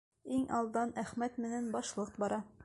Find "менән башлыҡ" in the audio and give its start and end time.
1.45-2.19